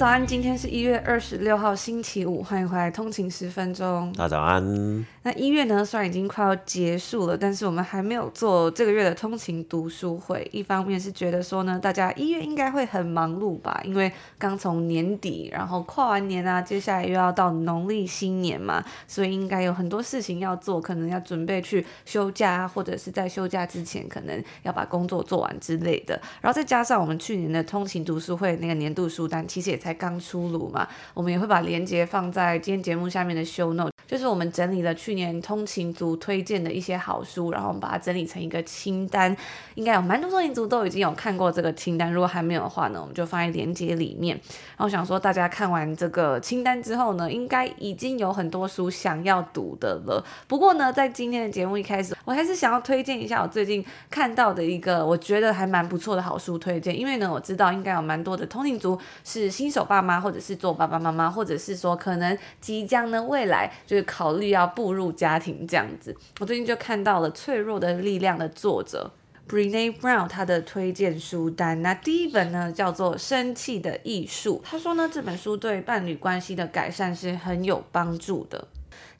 [0.00, 4.10] 早安，今天是一月二十六号星期五，欢迎回来通勤十分钟。
[4.16, 5.06] 大家早安。
[5.24, 10.48] 那一月呢，虽然已经快要结束了，但是我们还没有做这个月的通勤读书会。
[10.52, 26.18] 一方面是觉得说呢，大家一月应该会很忙碌吧，因为刚从年底，然后跨完年啊，接下来又要到农历新年嘛，所以应该有很多事情要做，可能要准备去休假，或者是在休假之前，可能要把工作做完之类的。
[26.40, 35.10] 然后再加上我们去年的通勤读书会那个年度书单，其实也才才刚出炉嘛，我们也会把链接放在今天节目下面的 show note，就是我们整理了去。
[35.10, 39.36] 去年通勤族推荐的一些好书，然后我们把它整理成一个清单，
[39.74, 42.12] 应该有蛮多通勤族都已经有看过这个清单。
[42.12, 44.40] 如果还没有的话呢，我们就放在链接里面。
[44.76, 50.24] 然后想说，大家看完这个清单之后呢，应该已经有很多书想要读的了。
[50.46, 56.96] 不过呢，在今天的节目一开始，我还是想要推荐一下我最近看到的一个我觉得还蛮不错的好书推荐。
[56.96, 65.10] 因为呢，我知道应该有蛮多的通勤族是新手爸妈，或者是做爸爸妈妈，或者是说可能即将呢未来就是考虑要步入。
[65.20, 69.10] 家庭这样子，我最近就看到了《脆弱的力量》的作者
[69.48, 71.82] Brene Brown 他的推荐书单。
[71.82, 78.68] 那第一本呢叫做《生气的艺术》，他说呢这本书对伴侣关系的改善是很有帮助的。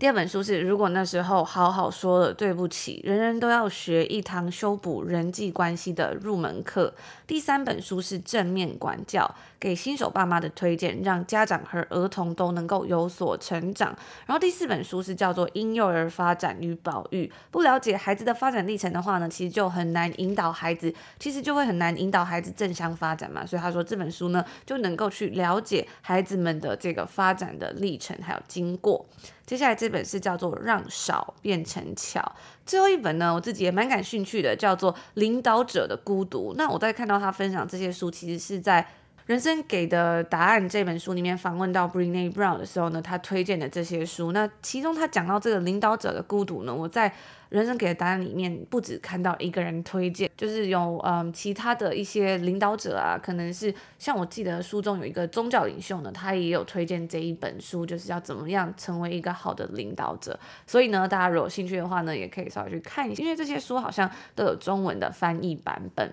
[0.00, 6.94] 第二本书是《如果那时候好好说了对不起》，人人都要学一堂修补人际关系的入门课。
[7.26, 13.94] 第三本书是《正面管教》，给新手爸妈的推荐，让家长和儿童都能够有所成长。
[14.24, 23.44] 然后第四本书是叫做《婴幼儿发展与保育》，不了解孩子的发展历程的话呢，其实就很难引导孩子，其实就会很难引导孩子正向发展嘛。
[23.44, 29.04] 所以他说这本书呢，就能够去了解孩子们的这个发展的历程还有经过。
[29.50, 32.20] 接下来这本是叫做《让少变成巧》，
[32.64, 36.52] 最后一本呢，我自己也蛮感兴趣的，叫做《领导者的孤独》。
[36.56, 38.80] 那我在看到他分享这些书，其实是在
[39.26, 44.30] 《人生给的答案》这本书里面访问到 Brene Brown 的时候呢，他推荐的这些书。
[44.30, 47.12] 那其中他讲到这个领导者的孤独呢，我在。
[47.50, 60.38] 人生给的答案里面不止看到一个人推荐，就是有嗯其他的一些领导者啊，可能是像我记得书中有一个宗教领袖呢，他也有推荐这一本书，就是要怎么样成为一个好的领导者。
[60.66, 66.12] 所以呢，大家如果有兴趣的话呢，也可以稍微去看一下，因为这些书好像都有中文的翻译版本。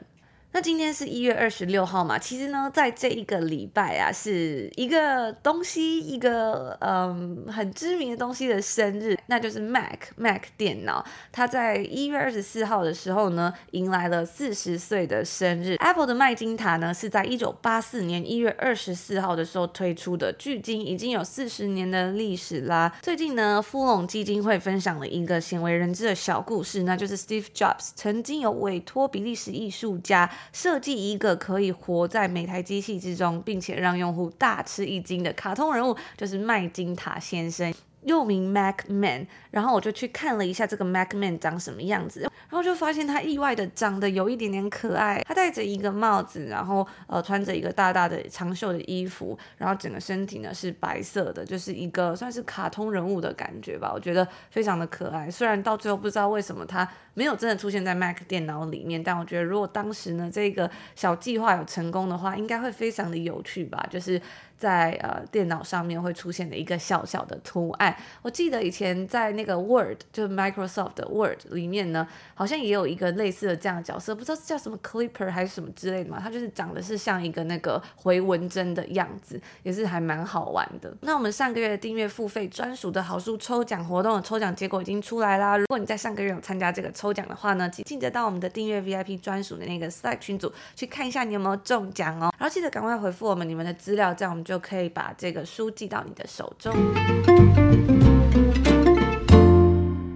[0.54, 11.06] 那今天是一月二十六号嘛，其实呢，在这一个礼拜啊，是一个东西，一个嗯很知名的东西的生日，那就是 Mac Mac 电脑。
[11.32, 15.76] 它在一月二十四号的时候呢，迎来了四十岁的生日。
[15.80, 22.92] Apple 的麦金塔呢，是在一九八四年一月二十四号的时候推出的，距今已经有四十年的历史啦。
[23.04, 30.28] 最近呢，富隆基金会分享了一个鲜为人知的小故事，那就是 Steve Jobs 曾经有委托比利时艺术家。
[30.52, 37.74] 设计一个可以活在每台机器之中，并且让用户大吃一惊的卡通人物，就是麦金塔先生。
[38.04, 45.22] 又名 Mac Man，然后我就去看了一下这个 Mac Man 长什么样子，然后就发现他意外的长得有一点点可爱。
[45.28, 53.92] 他戴着一个帽子，然后呃穿着一个大大的长袖的衣服，然后整个身体呢是白色的，就是一个算是卡通人物的感觉吧。
[53.94, 55.30] 我觉得非常的可爱。
[55.30, 63.86] 虽然到最后不知道为什么他没有真的出现在 Mac 电脑里面，但我觉得如果当时呢这个小计划有成功的话，应该会非常的有趣吧。
[63.92, 64.22] 就是。
[64.58, 80.92] 在呃电脑上面会出现的一个小小的图案，我记得以前在那个 Word 就是 Microsoft 的 Word 里面呢，好像也有一个类似的这样的角色，不知道是叫什么 Clipper 还是什么之类的嘛，它就是长得是像一个那个回纹针的样子，也是还蛮好玩的。
[81.02, 94.47] 那我们上个月的订阅付费专属的好书抽奖活动的抽奖结果已经出来啦，如果你在上个月有参加这个抽奖的话呢，请记得到我们的订阅 VIP 专属的那个 Slack 群组去看一下你有没有中奖哦，然后记得赶快回复我们你们的资料，这样我们。
[94.48, 96.74] 就可以把这个书寄到你的手中。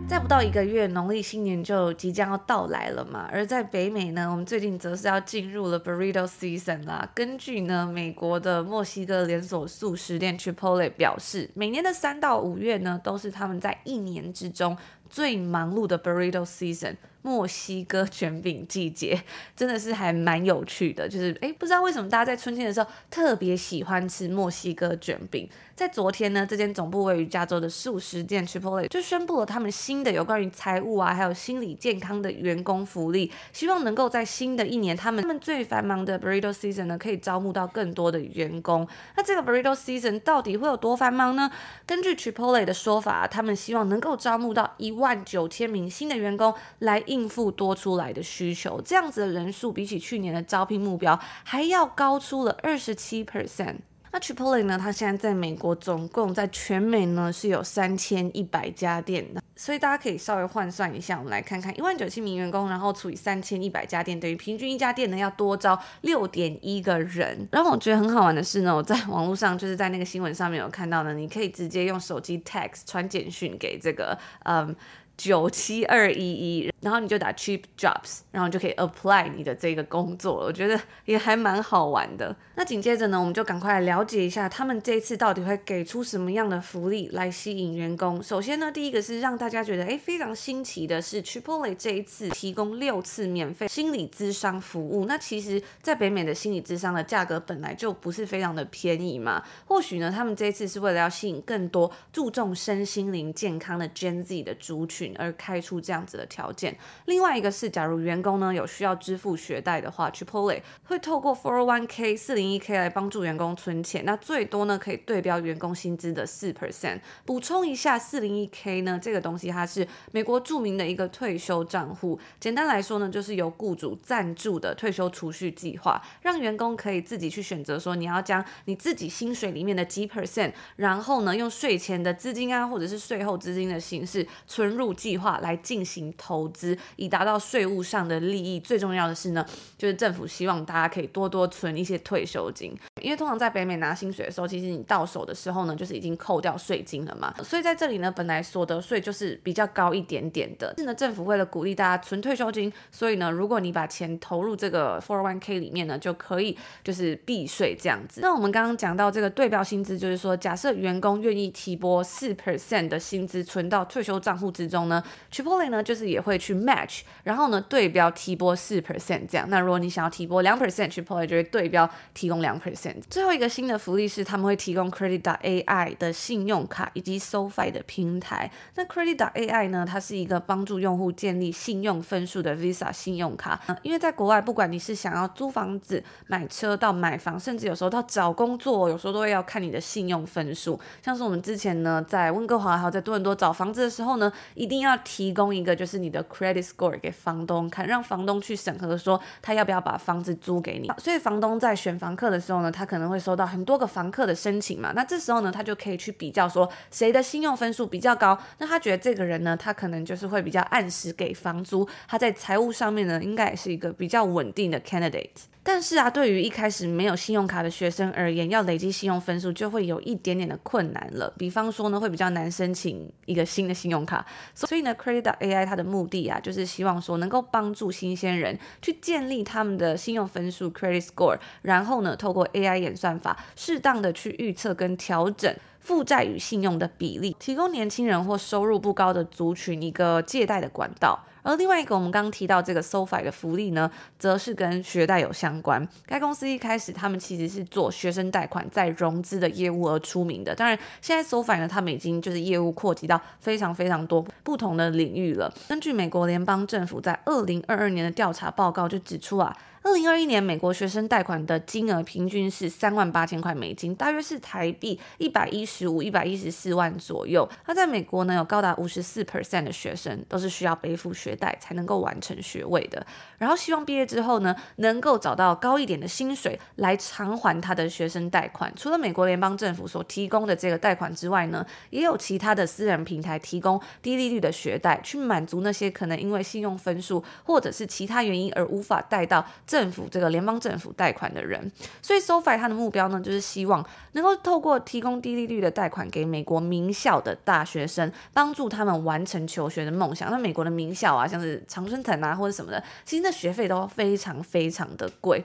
[0.07, 3.27] 再不到一个月，农历新年就即将要到来了嘛。
[3.29, 7.09] 而在北美呢，我们最近则是要进入了 Burrito Season 啦。
[7.13, 14.77] 根据呢美国的墨西哥连锁素食店 Chipotle 表示，每年的三到五月呢，都是他们在一年之中。
[15.11, 16.95] 最忙碌的 Burrito Season。
[17.23, 19.21] 墨西哥卷饼季节
[19.55, 25.47] 真的是还蛮有趣的，就是诶，不知道为什么大家在春天的时候特别喜欢吃墨西哥卷饼。
[25.75, 38.87] 在昨天呢，这间总部位于加州的素食店 Chipotle 就宣布了他们新的有关于财务啊，还有心理健康的员工福利，希望能够在新的一年，他们他们最繁忙的 Burrito Season 呢，可以招募到更多的员工。
[39.15, 41.51] 那这个 Burrito Season 到底会有多繁忙呢？
[41.85, 48.79] 根据 Chipotle 的说法，他们希望能够招募到一万万九千名新的员工来应付多出来的需求。
[48.79, 53.79] 这样子的人数比起去年的招聘目标还要高出了二十七 percent。
[54.11, 54.77] 那 Chipotle 呢？
[54.77, 67.47] 它现在在美国总共在全美呢是有三千一百家店的，所以大家可以稍微换算一下，我们来看看一万九千名员工，然后除以三千一百家店，等于平均一家店呢要多招六点一个人。
[67.51, 74.75] 然后我觉得很好玩的是呢，我在网络上就是在那个新闻上面有看到呢，你可以直接用手机 text 传简讯给这个嗯。
[75.21, 80.47] 九七二一一，然后你就打 cheap jobs，然后就可以 apply 你的这个工作了。
[80.47, 82.35] 我觉得也还蛮好玩的。
[82.55, 88.21] 那紧接着呢，我们就赶快来了解一下他们这一次到底会给出什么样的福利来吸引员工。
[88.23, 95.05] 首先呢，第一个是让大家觉得诶非常新奇的是 c h i p o l e 这一次提供六次免费心理咨商服务。
[95.05, 99.43] 那其实，在北美的心理咨商的价格本来就不是非常的便宜嘛。
[99.67, 105.10] 或许呢，他们这一次是为了要吸引更多注重身心灵健康的 Gen Z 的族群。
[105.17, 106.77] 而开出这样子的条件。
[107.05, 114.05] 另外一个是，假如员工呢有需要支付学贷的话，Chipotle 会透过 401k 四零一 k 来帮助员工存钱。
[114.05, 116.99] 那最多呢可以对标员工薪资的四 percent。
[117.25, 122.19] 补充一下，四零一 k 呢这个东西它是美国著名的一个退休账户。
[122.39, 134.90] 简单来说呢，就是由雇主赞助的退休储蓄计划，让员工可以自己去选择说你要将你自己薪水里面的几 percent，然后呢用税前的资金啊，或者是税后资金的形式存入。
[134.93, 138.59] 计划来进行投资，以达到税务上的利益。
[138.59, 139.45] 最重要的是呢，
[139.77, 147.33] 就是政府希望大家可以多多存一些退休金，因为通常在北美拿薪水的时候，其实你到手的时候呢，就是已经扣掉税金了嘛。
[147.43, 150.73] 所以在这里呢，本来所得税就是比较高一点点的。
[150.77, 158.21] 是呢，政府为了鼓励大家存退休金，所以呢，如果你把钱投入这个 401k 里面呢，就可以就是避税这样子。
[158.21, 164.80] 那我们刚刚讲到这个对标薪资，就是说，假设员工愿意提拨四 percent 的薪资存到退休账户之中。
[164.85, 169.49] 呢，Chipotle 呢就是也会去 match，然后呢对标提拨四 percent 这样。
[169.49, 172.95] 那如果你想要提拨两 percent，Chipotle 就会对标提供两 percent。
[173.09, 178.49] 最后一个新的福利是他们会提供 Credit.ai 的信用卡以及 SoFi 的平台。
[178.75, 183.59] 那 Credit.ai 呢，它是一个帮助用户建立信用分数的 Visa 信用卡。
[183.81, 190.79] 因为在国外，不管你是想要租房子、买车到买房，甚至有时候到找工作，有时候都会要看你的信用分数。
[191.03, 200.89] 像是我们之前呢，在温哥华还有在多伦多找房子的时候呢，一一定要提供一个就是你的 credit score 给房东看，让房东去审核说他要不要把房子租给你。
[200.97, 204.93] 所以房东在选房客的时候呢，他可能会收到很多个房客的申请嘛。
[204.95, 208.37] 那这时候呢，他就可以去比较说谁的信用分数比较高。
[208.59, 215.27] 那他觉得这个人呢，他可能就是会比较按时给房租，他在财务上面呢，应该也是一个比较稳定的 candidate。
[215.63, 221.31] 但是啊，对于一开始没有信用卡的学生而言，要累积信用分数就会有一点点的困难了。
[221.37, 224.25] 比方说呢，会比较难申请一个新的信用卡。
[224.55, 241.19] 所以呢，Credit.ai 它的目的啊，就是希望说能够帮助新鲜人去建立他们的信用分数 （credit score），然后呢，透过 AI 演算法，适当的去预测跟调整负债与信用的比例，提供年轻人或收入不高的族群一个借贷的管道。
[241.43, 245.85] 而另外一个，我们刚刚提到这个 SoFi 的福利呢，则是跟学贷有相关。
[246.05, 250.53] 该公司一开始他们其实是做学生贷款再融资的业务而出名的。
[250.53, 255.51] 当然，现在 SoFi 呢，他们已经就是业务扩及到非常非常多不同的领域了。
[255.67, 259.57] 根据美国联邦政府在二零二二年的调查报告就指出啊。
[259.83, 267.49] 二零二一年，美国学生贷款的金额平均是三万八千块美金，大约是台币一百一十五、一百一十四万左右。
[267.65, 273.03] 那在美国呢，有高达五十四 percent 的学生都是需要背负学贷才能够完成学位的。
[273.39, 278.71] 然后希望毕业之后呢，能够找到高一点的薪水来偿还他的学生贷款。
[278.75, 289.43] 除了美国联邦政府所提供的这个贷款之外呢，也有其他的私人平台提供低利率的学贷，去满足那些可能因为信用分数或者是其他原因而无法贷到。
[289.71, 300.29] 政府这个联邦政府贷款的人，所以 SoFi 它的目标呢，就是希望能够透过提供低利率的贷款给美国名校的大学生，帮助他们完成求学的梦想。
[300.29, 305.41] 那美国的名校啊，像是常春藤啊或者什么的，其实那学费都非常非常的贵。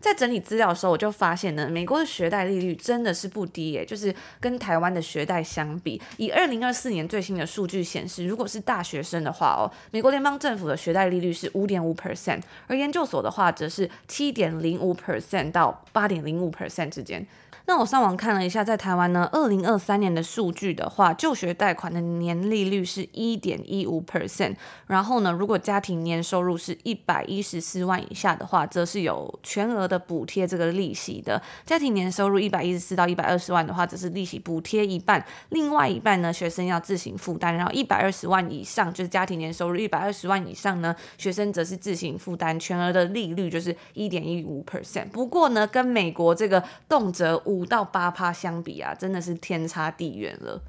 [0.00, 17.26] 在整理资料的时候，我就发现呢，美国的学贷利率真的是不低耶，就是跟台湾的学贷相比，以二零二四年最新的数据显示，如果是大学生的话哦，美国联邦政府的学贷利率是五点五 percent，而研究所的话则是七点零五 percent 到八点零五 percent 之间。
[17.70, 24.56] 那我上网看了一下，在台湾呢，二零二三年的数据的话，就学贷款的年利率是一点一五 percent。
[24.88, 31.40] 然后呢，如果家庭年收入是一百一十四万以下的话，则是有全额的补贴这个利息的。
[31.64, 37.54] 家庭年收入一百一十四到一百二十万的话，则是利息补贴一半，另外一半呢，学生要自行负担。
[37.54, 45.08] 然后一百二十万以上，就是家庭年收入一百二十万以上呢，学生则是自行负担，全额的利率就是一点一五 percent。
[45.10, 50.62] 不过呢，跟美国这个动辄五到八趴相比啊，真的是天差地远了。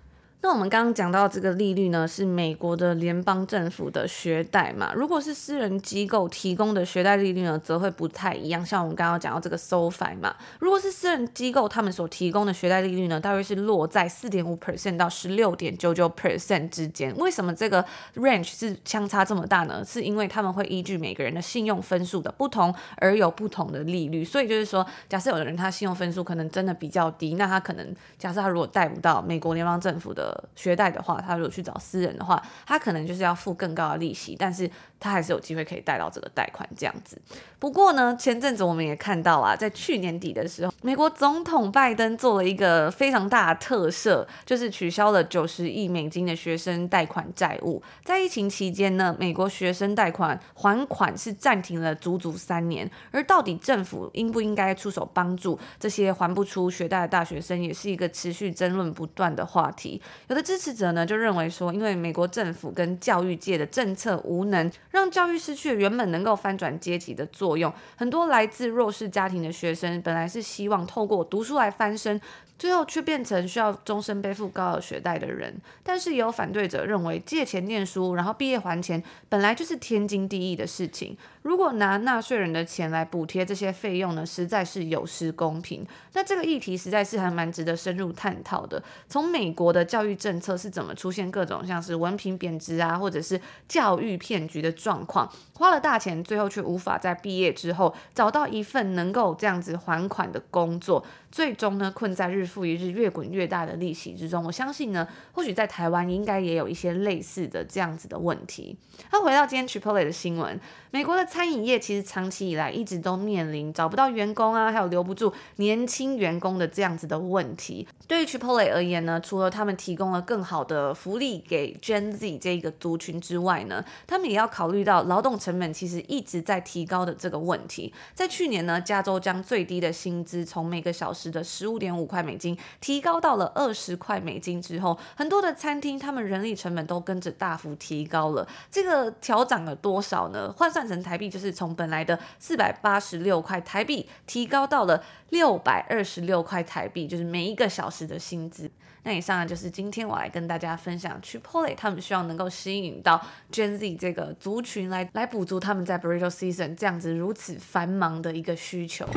[0.43, 4.91] 那我们刚刚讲到这个利率呢，是美国的联邦政府的学贷嘛。
[4.95, 8.65] 如果是私人机构提供的学贷利率呢，则会不太一样。
[8.65, 17.15] 像我们刚刚讲到这个 SoFi 嘛，如果是私人机构他们所提供的学贷利率呢，大约是落在四点五 percent 到十六点九九 percent 之间。
[17.17, 19.85] 为什么这个 range 是相差这么大呢？
[19.85, 24.25] 是因为他们会依据每个人的信用分数的不同而有不同的利率。
[24.25, 34.69] 所以就是说，假设有的人他信用分数可能真的比较低，那他可能假设他如果贷不到美国联邦政府的学贷的话，他如果去找私人的话，他可能就是要付更高的利息，但是
[34.99, 37.19] 他还是有机会可以贷到这个贷款这样子。
[37.59, 47.81] 不过呢，前阵子我们也看到啊，在去年底的时候，美国总统拜登做了一个非常大的特赦，就是取消了九十亿美金的学生贷款债务。
[48.03, 60.01] 在疫情期间呢，美国学生贷款还款是暂停了足足三年，而到底政府应不应该出手帮助这些还不出学贷的大学生，也是一个持续争论不断的话题。
[60.27, 67.71] 有的支持者呢就认为说，因为美国政府跟教育界的政策无能，让教育失去了原本能够翻转阶级的作用。
[67.95, 72.19] 很多来自弱势家庭的学生本来是希望透过读书来翻身。
[72.61, 75.51] 最后却变成需要终身背负高额学贷的人，
[75.81, 81.17] 但是也有反对者认为借钱念书，然后毕业还钱，本来就是天经地义的事情。
[81.41, 85.83] 如果拿纳税人的钱来补贴这些费用呢，实在是有失公平。
[86.13, 88.83] 那这个议题实在是还蛮值得深入探讨的。
[89.09, 104.43] 从美国的教育政策是怎么出现各种像是文凭贬值啊，或者是教育骗局的状况，花了大钱，最后却无法在毕业之后找到一份能够这样子还款的工作，最终呢困在日复一日越滚越大的利息之中。
[104.43, 108.77] 我相信呢，或许在台湾应该也有一些类似的这样子的问题。
[109.11, 110.59] 那回到今天 Chipotle 的新闻，
[110.91, 117.87] 美国的餐饮业其实长期以来一直都面临找不到员工啊，还有留不住年轻员工的这样子的问题。
[118.07, 127.93] 对于 Chipotle 而言呢，除了他们提供了更好的福利给 Gen Z 这一个族群之外呢，他们也要考虑到劳动成本其实一直在提高的这个问题。
[128.13, 138.47] 在去年呢，加州将最低的薪资从每个小时的十五点五块美金提高到了二十块美金之后，很多的餐厅他们人力成本都跟着大幅提高了。
[138.71, 140.51] 这个调涨了多少呢？
[140.53, 148.71] 换算成台币就是从本来的四百八十六块台币提高到了六百二十六块台币，就是每一个小时的薪资。
[149.03, 153.19] 那以上呢，就是今天我来跟大家分享，Chipotle 他们希望能够吸引到
[153.51, 159.07] Gen Z 这个族群来来补足他们在 Burrito Season 这样子如此繁忙的一个需求。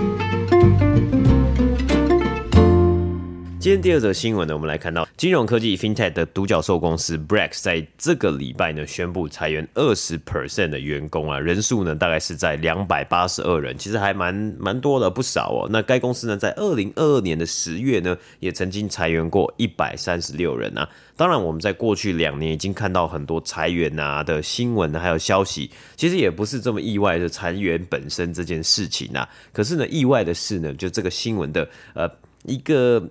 [3.65, 15.69] 今天第二则新闻呢，我们来看到金融科技 FinTech 的独角兽公司 Brex 在这个礼拜呢宣布裁员二十 percent 的员工啊，人数呢大概是在两百八十二人，其实还蛮蛮多的，不少哦。
[15.71, 20.87] 那该公司呢在二零二二年的十月呢，也曾经裁员过一百三十六人啊。
[21.17, 29.27] 当然，我们在过去两年已经看到很多裁员啊的新闻还有消息，其实也不是这么意外的裁员本身这件事情啊。
[29.55, 32.07] 可是呢，意外的是呢，就这个新闻的呃
[32.43, 33.03] 一个。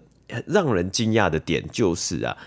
[0.47, 2.37] 让人惊讶的点就是啊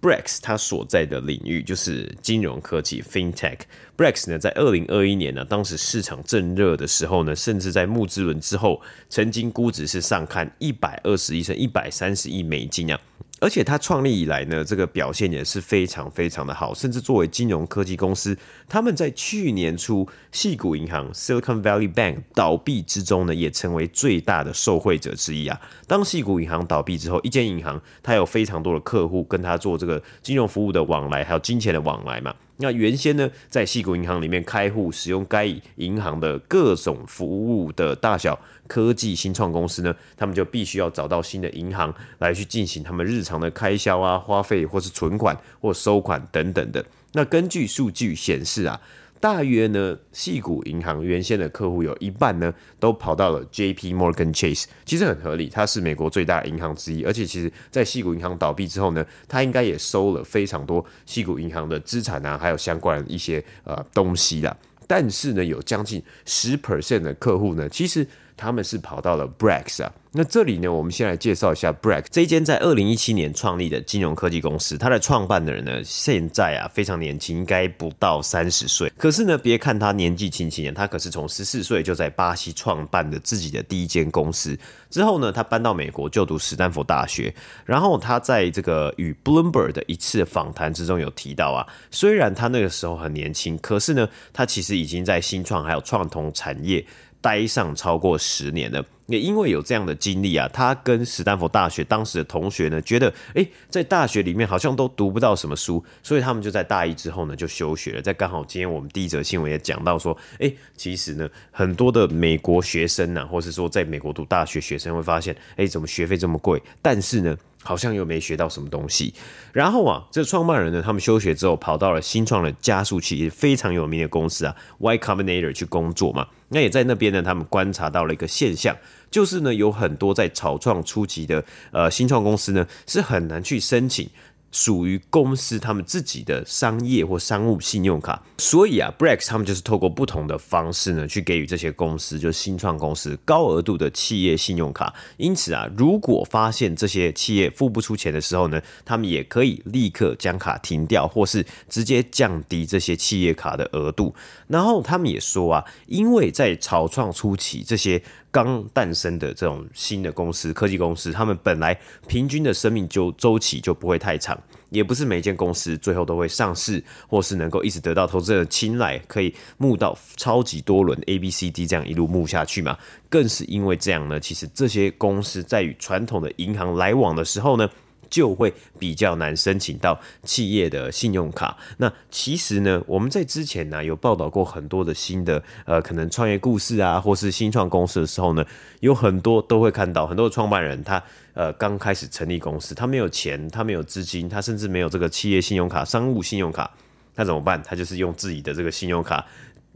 [0.00, 3.58] ，Brex 它所在的领域就是金融科技 FinTech。
[3.96, 13.00] Brex 呢，在二零二一年呢，当时市场正热的时候呢，甚至在募资轮之后，曾经估值是上看一百二十亿甚至一百三十亿美金啊。
[13.40, 18.36] 而且它创立以来呢，这个表现也是非常非常的好，甚至作为金融科技公司，
[18.68, 25.60] 他们在去年初细谷银行 Silicon Valley Bank 倒闭之中呢，也成为最大的受惠者之一啊。
[25.86, 32.34] 当细谷银行倒闭之后，一间银行它有非常多的客户跟他做这个金融服务的往来，还有金钱的往来嘛。
[32.58, 35.46] 那原先呢，在细谷银行里面开户使用该
[35.76, 46.84] 银行的各种服务的大小科技新创公司呢，他们就必须要找到新的银行来去进行他们日常的开销啊、花费或是存款或收款等等的。
[47.12, 48.80] 那根据数据显示啊。
[49.20, 53.92] 大约呢，矽谷银行原先的客户有一半呢，都跑到了 J.P.
[53.92, 64.56] Morgan Chase，其实很合理，它是美国最大银行之一，而且其实在矽谷银行倒闭之后呢，它应该也收了非常多矽谷银行的资产啊，还有相关一些呃东西啦。
[64.86, 68.06] 但是呢，有将近十 percent 的客户呢，其实
[68.38, 69.92] 他们是跑到了 Brex 啊。
[70.12, 74.78] 那这里呢，我们先来介绍一下 Brex 这一间在二零一七年创立的金融科技公司。
[74.78, 78.90] 它的创办的人呢，现在啊非常年轻，应该不到三十岁。
[78.96, 84.58] 可是呢，别看他年纪轻轻的，他可是从十四岁就在巴西创办的自己的第一间公司。
[84.88, 87.32] 之后呢，他搬到美国就读史丹佛大学。
[87.66, 96.84] 然后他在这个与 Bloomberg 的一次访谈之中有提到啊，虽然他那个时候很年轻，可是呢，他其实已经在新创还有创投产业
[97.20, 98.84] 待上超过十年了。
[99.06, 108.02] 也因为有这样的经历啊，他跟史丹佛大学当时的同学呢，觉得诶，在大学里面好像都读不到什么书，所以他们就在大一之后呢就休学了。
[108.02, 116.62] 在刚好今天我们第一则新闻也讲到说，诶，其实呢很多的美国学生呐、或是说在美国读大学学生会发现，诶，怎么学费这么贵？
[116.82, 117.36] 但是呢。
[117.64, 119.12] 好像又没学到什么东西，
[119.52, 126.26] 然后啊，这创办人呢，他们休学之后跑到了新创的加速器，也非常有名的公司啊，Y Combinator 去工作嘛。
[126.48, 128.76] 那也在那边呢，他们观察到了一个现象，
[129.10, 134.08] 就是呢，有很多在草创初期的呃新创公司呢，是很难去申请。
[134.50, 144.94] 属于公司他们自己的商业或商务信用卡，所以啊，Brex 他们就是透过不同的方式呢，去给予这些公司，就是新创公司高额度的企业信用卡。
[145.18, 154.14] 因此啊，如果发现这些企业付不出钱的时候呢，他们也可以立刻将卡停掉，或是直接降低这些企业卡的额度。
[154.46, 164.38] 然后他们也说啊，因为在草创初期，这些刚诞生的这种新的公司、科技公司，他们本来平均的生命就周期就不会太长，
[164.70, 172.76] 也不是每间公司最后都会上市，或是能够一直得到投资者的青睐，可以募到超级多轮 A、B、C、D 这样一路募下去嘛。
[173.08, 177.68] 更是因为这样呢，其实这些公司在与传统的银行来往的时候呢，
[178.10, 181.56] 就会比较难申请到企业的信用卡。
[181.76, 188.44] 那其实呢，我们在之前呢有报道过很多的新的呃可能创业故事啊，或是新创公司的时候呢，
[188.80, 191.02] 有很多都会看到很多的创办人他
[191.34, 196.70] 呃刚开始成立公司，他没有钱，他没有资金，他甚至没有这个企业信用卡、商务信用卡，
[197.14, 197.62] 他怎么办？
[197.62, 199.24] 他就是用自己的这个信用卡。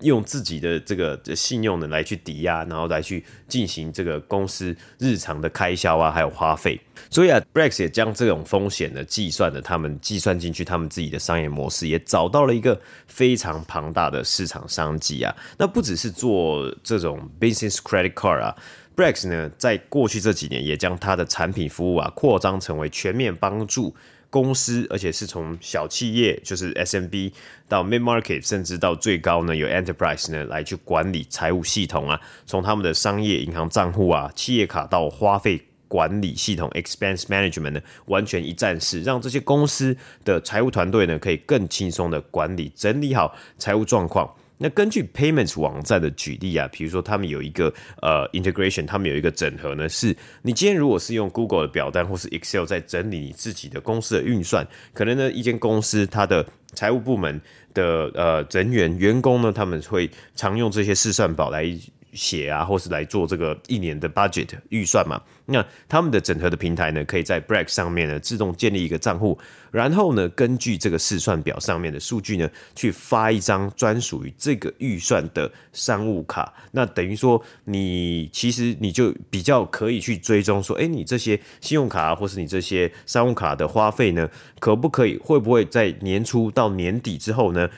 [0.02, 6.80] 用自己的这个信用呢来去抵押，然后来去进行这个公司日常的开销啊，还有花费。
[7.10, 15.34] 所以啊，Brex 也将这种风险呢计算了，他们计算进去他们自己的商业模式，也找到了一个非常庞大的市场商机啊。
[15.58, 18.56] 那不只是做这种 business credit card 啊
[18.96, 23.94] ，Brex 呢在过去这几年也将它的产品服务啊扩张成为全面帮助。
[24.32, 27.32] 公司，而且是从小企业，就是 SMB
[27.68, 44.34] 到 Mid Market，甚至到最高呢，有 Enterprise 呢来去管理财务系统啊，从他们的商业银行账户啊、企业卡到花费管理系统 Expense Management 呢，完全一站式，让这些公司的财务团队呢可以更轻松的管理、整理好财务状况。
[44.62, 57.40] 那根据 Payments 网站的举例啊，比如说他们有一个呃 integration，他们有一个整合呢，是你今天如果是用 Google 的表单或是 Excel 在整理你自己的公司的运算，可能呢一间公司它的财务部门
[57.75, 61.66] 的呃人员员工呢，他们会常用这些试算宝来。
[62.12, 65.20] 写啊，或是来做这个一年的 budget 预算嘛。
[65.46, 69.38] 那他们的整合的平台呢，可以在 Brex 上面呢自动建立一个账户，
[69.70, 76.53] 然后呢，根据这个试算表上面的数据呢，去发一张专属于这个预算的商务卡。
[76.70, 87.68] 那等于说，你其实你就比较可以去追踪说，哎，你这些信用卡或是你这些商务卡的花费呢，可不可以，会不会在年初到年底之后呢？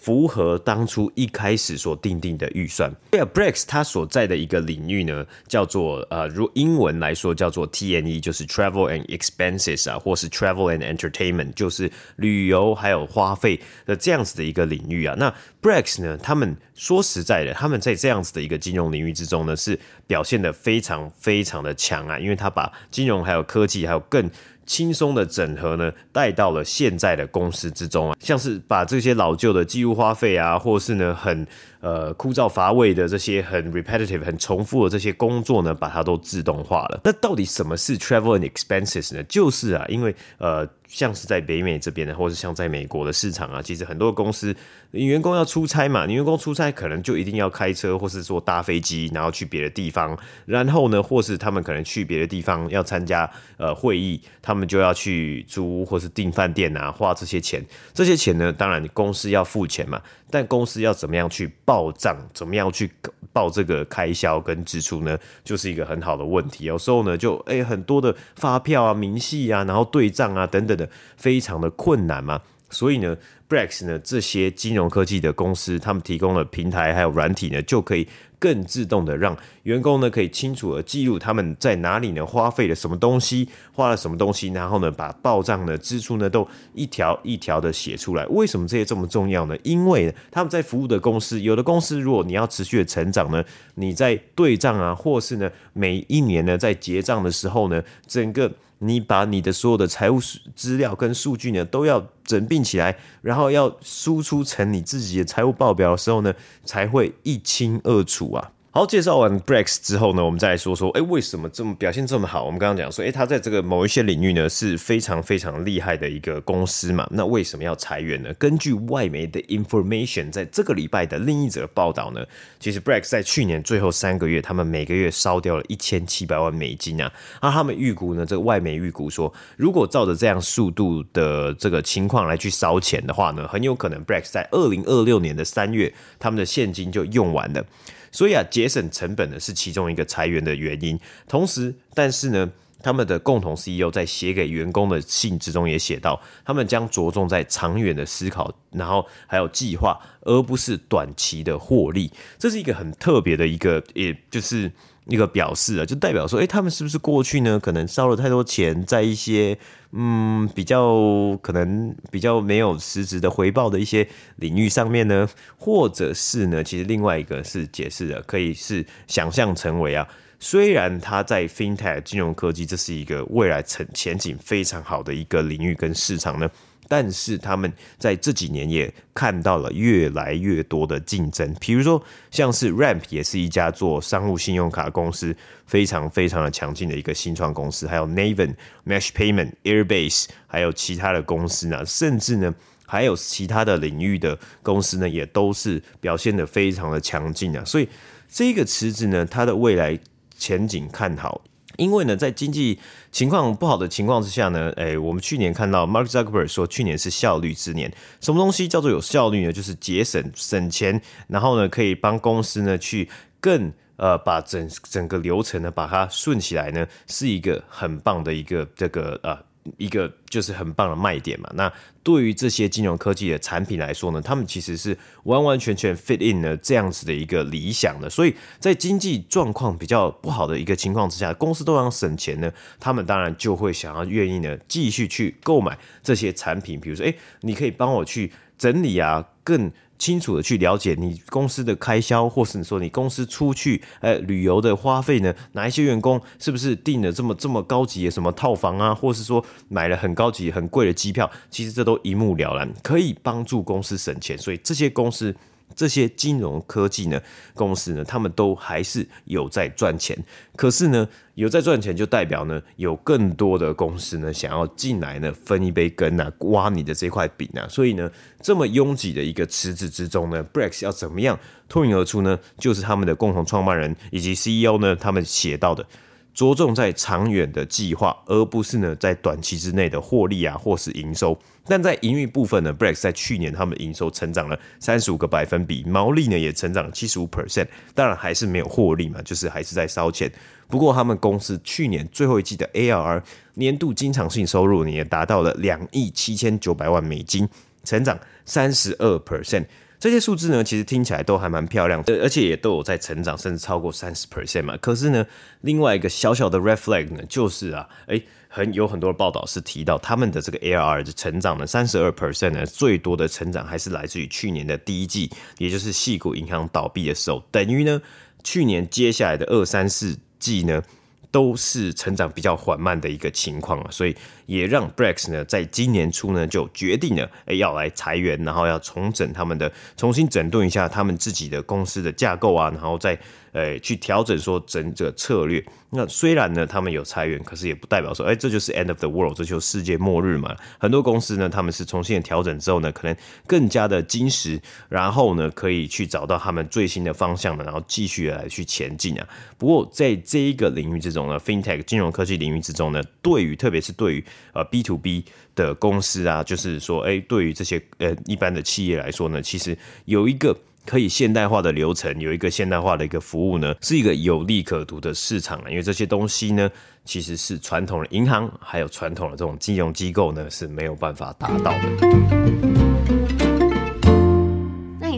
[0.00, 2.90] 符合当初一开始所定定的预算。
[3.10, 15.14] 对啊，Brex 它所在的一个领域呢，叫做呃，如英文来说叫做 TNE，就是 Travel and Expenses 啊，或是 Travel and Entertainment，就是旅游还有花费的这样子的一个领域啊。
[15.18, 24.30] 那 Brex 呢，他们说实在的，他们在这样子的一个金融领域之中呢，是表现得非常非常的强啊，因为他把金融还有科技还有更
[24.70, 31.44] 轻松的整合呢，带到了现在的公司之中啊，像是把这些老旧的记录花费啊，或是呢很
[31.80, 37.00] 呃枯燥乏味的这些很 repetitive 很重复的这些工作呢，把它都自动化了。
[37.02, 39.20] 那到底什么是 travel and expenses 呢？
[39.24, 44.54] 就是啊，因为呃像是在北美这边的，或是像在美国的市场啊，其实很多公司，
[44.90, 62.90] 你员工要出差嘛，你员工出差可能就一定要开车，或是坐搭飞机，然后去别的地方，然后呢，或是他们可能去别的地方要参加呃会议，他们就要去租或是订饭店啊，花这些钱，这些钱呢，当然公司要付钱嘛，但公司要怎么样去报账，怎么样去
[63.32, 66.64] 报这个开销跟支出呢，就是一个很好的问题。
[66.64, 70.76] 有时候呢，就诶、欸、很多的发票啊、明细啊，然后对账啊等等
[71.16, 72.40] 非常的困难嘛，
[72.70, 73.16] 所以呢。
[73.50, 78.06] Brex 呢，这些金融科技的公司，他们提供的平台还有软体呢，就可以
[78.40, 88.26] 更自动的让员工呢，可以清楚的记录他们在哪里呢花费了什么东西，花了什么东西，然后呢把报账的支出呢都一条一条的写出来。
[88.26, 89.54] 为什么这些这么重要呢？
[89.62, 98.50] 因为他们在服务的公司，有的公司如果你要持续的成长呢，你在对账啊，或是呢每一年呢在结账的时候呢，整个。
[98.82, 100.18] 你把你的所有的财务
[100.56, 106.32] 资料跟数据呢，都要整并起来，然后要输出成你自己的财务报表的时候呢，
[106.64, 108.29] 才会一清二楚
[108.72, 112.44] 好，介绍完 Brex 之后呢，我们再来说说，哎，为什么这么表现这么好？
[112.44, 117.04] 我们刚刚讲说，哎，他在这个某一些领域呢是非常非常厉害的一个公司嘛。
[117.10, 118.32] 那为什么要裁员呢？
[118.34, 122.24] 根据外媒的 information，在这个礼拜的另一则报道呢，
[122.60, 127.12] 其实 Brex 在去年最后三个月，他们每个月烧掉了一千七百万美金啊。
[127.42, 137.66] 那他们预估呢，这个外媒预估说，如果照着这样速度的这个情况来去烧钱的话呢，很有可能 Brex 在二零二六年的三月，他们的现金就用完了。
[138.12, 140.98] 所以啊，节省成本呢是其中一个裁员的原因。
[141.28, 142.50] 同时，但是呢，
[142.82, 152.10] 他们的共同 CEO 在写给员工的信之中也写到，他们将着重在长远的思考，然后还有计划，而不是短期的获利。
[152.38, 154.72] 这是一个很特别的一个，也就是
[155.10, 159.58] 一个表示啊，就代表说，诶，他们是不是过去呢，可能烧了太多钱在一些。
[159.92, 170.06] 嗯，比较可能比较没有实质的回报的一些领域上面呢，或者是呢，其实另外一个是解释的，可以是想象成为啊，
[170.38, 176.48] 虽然它在 FinTech 金融科技这是一个未来前前景非常好的一个领域跟市场呢。
[176.90, 185.32] 但是他们在这几年也看到了越来越多的竞争，比如说像是 Ramp 也是一家做商务信用卡公司，
[185.66, 192.52] 非常非常的强劲的一个新创公司，还有 Navan、Mesh Payment、Airbase，还有其他的公司呢，甚至呢
[192.84, 197.64] 还有其他的领域的公司呢，也都是表现得非常的强劲啊。
[197.64, 197.88] 所以
[198.28, 199.96] 这个池子呢，它的未来
[200.36, 201.40] 前景看好。
[201.80, 202.78] 因为呢，在经济
[203.10, 207.90] 情况不好的情况之下呢，哎，我们去年看到 Mark Zuckerberg 说，去年是效率之年。
[208.20, 209.52] 什么东西叫做有效率呢？
[209.52, 213.08] 就是节省省钱，然后呢，可以帮公司呢去
[213.40, 219.49] 更呃把整整个流程呢把它顺起来呢，是一个很棒的一个这个呃。
[219.76, 221.50] 一个就是很棒的卖点嘛。
[221.54, 228.08] 那对于这些金融科技的产品来说呢，他们其实是完完全全 fit in 了这样子的一个理想的。
[228.08, 236.80] 所以在经济状况比较不好的一个情况之下，公司都想省钱呢，他们当然就会想要愿意呢继续去购买这些产品。
[236.80, 239.70] 比如说，诶，你可以帮我去整理啊，更。
[240.00, 245.32] 清楚的去了解你公司的开销，或是你说你公司出去呃旅游的花费呢？
[245.52, 251.30] 哪一些员工是不是订了这么这么高级的什么套房啊，或是说买了很高级很贵的机票？
[251.50, 254.36] 其实这都一目了然，可以帮助公司省钱。
[254.36, 255.36] 所以这些公司。
[255.74, 257.20] 这些金融科技呢
[257.54, 260.16] 公司呢，他们都还是有在赚钱。
[260.56, 267.66] 可是呢，有在赚钱就代表呢，有更多的公司呢想要进来呢分一杯羹啊，挖你的这块饼啊。
[267.68, 268.10] 所以呢，
[268.42, 272.38] 这么拥挤的一个池子之中呢，Brex 要怎么样脱颖而出呢？
[272.58, 275.86] 就是他们的共同创办人以及 CEO 呢，他们写到的。
[276.32, 281.38] 着重在长远的计划，而不是呢在短期之内的获利啊，或是营收。
[281.66, 287.66] 但在营运部分呢，Brex 在去年他们营收成长了三十五个百分比，毛利呢也成长了七十五 percent。
[287.94, 290.30] 当然还是没有获利嘛，就是还是在烧钱。
[290.68, 293.22] 不过他们公司去年最后一季的 ARR
[293.54, 297.48] 年度经常性收入呢也达到了两亿七千九百万美金，
[297.84, 299.66] 成长三十二 percent。
[300.00, 304.74] 这些数字呢，其实听起来都还蛮漂亮的，而且也都有在成长，甚至超过三十 percent 嘛。
[304.78, 305.26] 可是呢，
[305.60, 318.00] 另外一个小小的 red flag 呢，就是啊，诶，很有很多的报道是提到他们的这个 ARR 的成长呢，三十二 percent 呢，最多的成长还是来自于去年的第一季，也就是矽谷银行倒闭的时候，等于呢，
[318.42, 320.82] 去年接下来的二三四季呢。
[321.30, 324.16] 都是成长比较缓慢的一个情况啊，所以
[324.46, 333.18] 也让 Brex 呢在今年初呢就决定了，哎，要来裁员，然后要重整他们的，重新整顿一下他们自己的公司的架构啊，然后再
[333.52, 335.64] 呃，去调整说整个策略。
[335.92, 340.56] 那虽然呢，他们有裁员，可是也不代表说，哎，这就是 end of the world，这就是世界末日嘛。
[340.78, 349.28] 很多公司呢，他们是重新的调整之后呢，可能更加的精实，然后呢，可以去找到他们最新的方向呢，然后继续来去前进啊。
[349.58, 355.24] 不过在这一个领域之中呢，FinTech 金融科技领域之中呢，对于特别是对于呃 B to B
[355.56, 360.56] 的公司啊，就是说，哎，对于这些呃一般的企业来说呢，其实有一个。
[360.90, 365.62] 可以现代化的流程，有一个现代化的一个服务呢，是一个有利可图的市场。
[365.70, 366.68] 因为这些东西呢，
[367.04, 372.99] 其实是传统的银行还有传统的这种金融机构呢是没有办法达到的。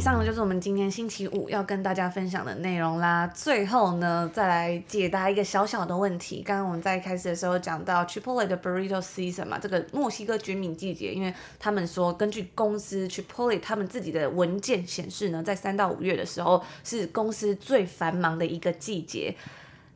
[0.03, 3.25] 以上呢就是我们今天星期五要跟大家分享的内容啦。
[3.29, 6.43] 最后呢，再来解答一个小小的问题。
[6.45, 19.33] 刚刚我们在开始的时候讲到 Chipotle 的 Burrito Season 嘛，这个墨西哥卷饼季节，因为他们说根据公司 Chipotle 他们自己的文件显示呢，在三到五月的时候是公司最繁忙的一个季节。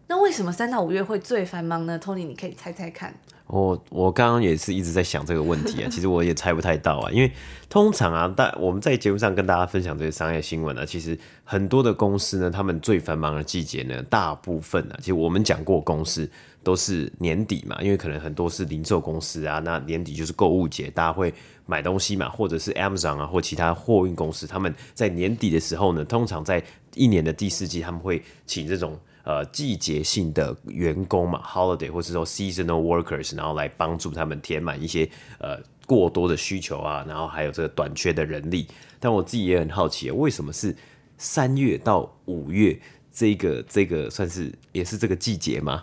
[0.06, 3.12] 那为什么三到五月会最繁忙呢？Tony，你可以猜猜看。
[3.48, 7.30] 我我刚刚也是一直在想这个问题啊， 其实我也猜不太到啊，因为
[7.68, 16.28] 通常啊，大我们在节目上跟大家分享这些商业新闻呢，其实很多的公司呢，他们最繁忙的季节呢，大部分啊，其实我们讲过公司
[16.64, 21.32] 都是年底嘛，因为可能很多是零售公司啊，那年底就是购物节，大家会
[21.66, 26.60] 买东西嘛，或者是 Amazon 啊或其他货运公司，他们在年底的时候呢，通常在
[26.94, 28.98] 一年的第四季，他们会请这种。
[29.26, 35.10] 呃，季节性的员工嘛，holiday 或是说 seasonal workers，然后来帮助他们填满一些
[35.40, 38.68] 呃过多的需求啊，然后还有这个短缺的人力。
[39.00, 40.76] 但我自己也很好奇，为什么是
[41.18, 42.78] 三月到五月
[43.10, 45.82] 这个这个算是也是这个季节吗？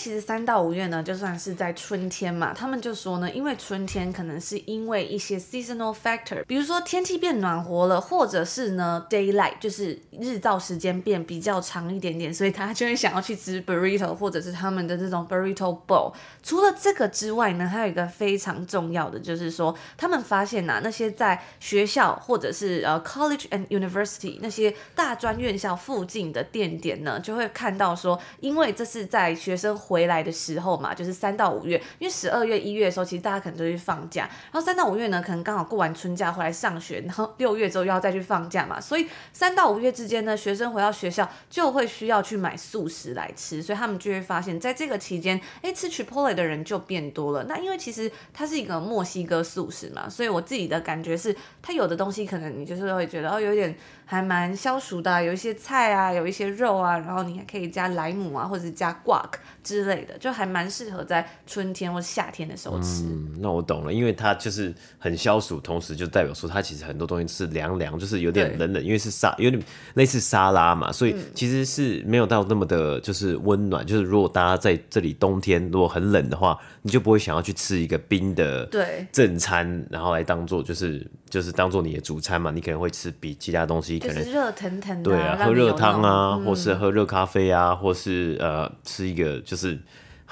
[0.00, 16.14] 其实三到五月呢，就算是在春天嘛，他们就说呢，因为春天可能是因为一些 seasonal factor，比如说天气变暖和了，或者是呢 daylight，就是日照时间变比较长一点点，所以他就会想要去吃 burrito，或者是他们的这种 burrito bowl。
[16.42, 34.22] 除了这个之外呢，还有一个非常重要的，就是说他们发现呐、那些在学校或者是呃 college and university 那些大专院校附近的店点呢，就会看到说，因为这是在学生回来的时候嘛，就是三到五月，因为十二月、一月的时候，其实大家可能都去放假，
[34.52, 47.42] 然后三到五月呢，可能刚好过完春假回来上学，然后六月之后又要再去放假嘛，所以三到五月之间呢，学生回到学校就会需要去买素食来吃，所以他们就会发现，在这个期间，哎，吃 Chipotle 的人就变多了。
[47.48, 53.74] 那因为其实它是一个墨西哥素食嘛，所以我自己的感觉是，它有的东西可能你就是会觉得哦，有点
[54.04, 59.30] 还蛮消暑的，有一些菜啊，有一些肉啊，然后你还可以加莱姆啊，或者是加 guac
[59.70, 63.04] 之类的，就还蛮适合在春天或夏天的时候吃。
[63.04, 69.62] 嗯，那我懂了，因为它就是很消暑，同时就代表说它其实很多东西是凉凉，就是有点冷冷，因为是沙，有点
[69.94, 73.86] 类似沙拉嘛，所以其实是没有到那么的，就是温暖。
[73.86, 89.78] 就是如果大家在这里冬天如果很冷的话，你就不会想要去吃一个冰的对正餐，然后来当做就是就是当做你的主餐嘛，你可能会吃比其他东西可能热腾腾的，对啊，喝热汤啊，或是喝热咖啡啊，或是呃吃一个就是。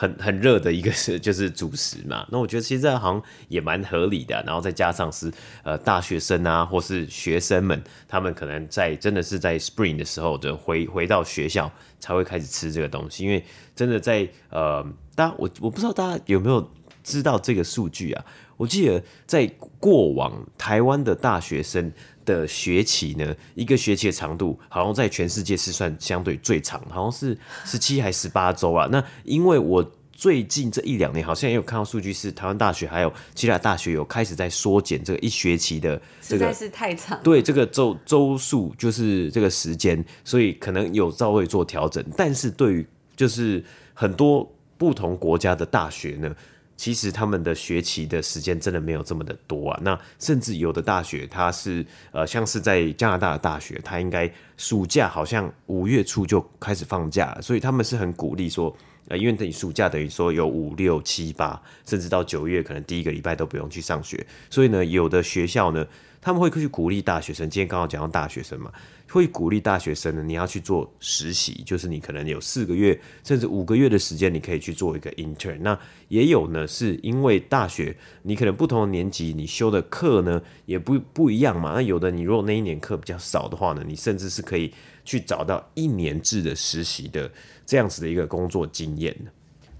[0.00, 5.28] 很很热的一个是 就是主食嘛，那我觉得其实这好像也蛮合理的，然后再加上是
[5.64, 16.70] 呃大学生啊，或是学生们，他们可能在真的是在 Spring 的时候就回回到学校才会开始吃这个东西，因为真的在呃，大家我我不知道大家有没有
[17.02, 18.24] 知道这个数据啊？
[18.58, 21.90] 我记得在过往台湾的大学生。
[22.28, 28.86] 的学期呢，一个学期的长度好像在全世界是算相对最长，好像是十七还十八周啊。
[28.92, 37.18] 那因为我最近这一两年好像也有看到数据，是台湾大学还有其他大学有开始在缩减这个一学期的这个，实在是太长。
[37.22, 42.04] 对，这个周周数就是这个时间，所以可能有稍微做调整。
[42.14, 46.36] 但是对于就是很多不同国家的大学呢，
[46.78, 58.74] 其实他们的学期的时间真的没有这么的多啊，那甚至有的大学它是呃，像是在加拿大的大学，它应该暑假好像五月初就开始放假，所以他们是很鼓励说，
[59.08, 65.84] 呃，因为等于暑假等于说有五六七八，甚至到九月可能第一个礼拜都不用去上学，所以呢，有的学校呢。
[66.20, 68.72] 他们会去鼓励大学生，今天刚好讲到大学生嘛，
[69.08, 75.58] 会鼓励大学生呢，你要去做实习，就是你可能有四个月甚至五个月的时间，你可以去做一个 intern。
[75.60, 75.78] 那
[76.08, 81.72] 也有呢，是因为大学你可能不同的年级，你修的课呢也不不一样嘛。
[81.74, 84.72] 那有的你如果那一年课比较少的话呢，你甚至是可以
[85.04, 87.30] 去找到一年制的实习的
[87.64, 89.16] 这样子的一个工作经验。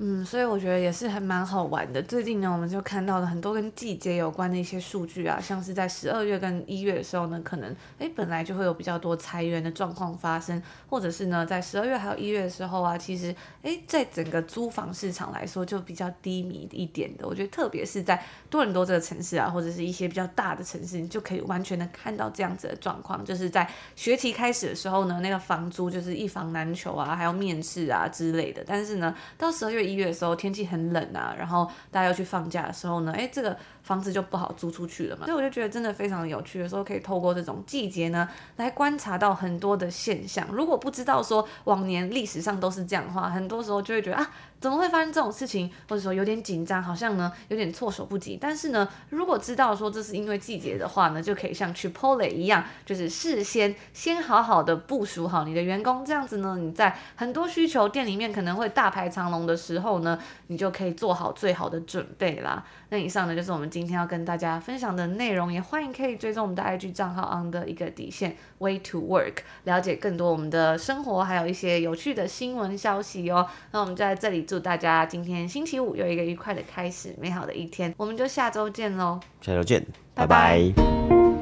[0.01, 2.01] 嗯，所以我觉得也是还蛮好玩的。
[2.01, 17.27] 最近呢，我们就看到了很多跟季节有关的一些数据啊，像是在十二月跟一月的时候呢，可能诶本来就会有比较多裁员的状况发生，或者是呢在十二月还有一月的时候啊，其实诶在整个租房市场来说就比较低迷一点的。
[17.27, 28.63] 我觉得特别是在多伦多这个城市啊，或者是一些比较大的城市，你就可以完全的看到这样子的状况，就是在学期开始的时候呢，那个房租就是一房难求啊，还要面试啊之类的。
[28.65, 29.88] 但是呢，到十二月。
[29.88, 33.57] 一月的时候天气很冷啊，然后大家要去放假的时候呢，哎，这个
[33.88, 35.24] 房子就不好租出去了嘛。
[35.24, 40.46] 所以我就觉得真的非常有趣的时候，可以透过这种季节呢来观察到很多的现象。
[40.53, 44.31] 如果不知道说往年历史上都是这样的话，很多时候就会觉得啊。
[44.61, 45.70] 怎么会发生这种事情？
[45.88, 48.37] 或者说有点紧张，好像呢有点措手不及。
[48.40, 62.64] 但是呢，如果知道说这是因为季节的话呢，就可以像 Chipotle 一样，就是事先先好好的部署好你的员工，这样子呢，你在很多需求店里面可能会大排长龙的时候呢，你就可以做好最好的准备啦。
[62.90, 73.46] 那以上呢就是我们今天要跟大家分享的内容，也欢迎可以追踪我们的 IG 账号 on 的一个底线 Way to Work，了解更多我们的生活，还有一些有趣的新闻消息哦。
[73.72, 74.48] 那我们就在这里。
[74.48, 77.94] 祝大家今天星期五有一个愉快的开始，美好的一天。
[77.98, 79.20] 我们就下周见喽！
[79.42, 80.59] 下周见，拜拜。
[80.74, 81.38] 拜拜。